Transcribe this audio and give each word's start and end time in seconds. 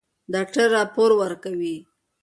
ډاکټره 0.33 0.65
راپور 0.75 1.09
ورکوي. 1.21 1.75